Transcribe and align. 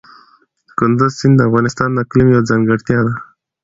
کندز 0.77 1.11
سیند 1.19 1.35
د 1.37 1.41
افغانستان 1.49 1.89
د 1.93 1.97
اقلیم 2.05 2.27
یوه 2.33 2.47
ځانګړتیا 2.49 2.99
ده. 3.07 3.13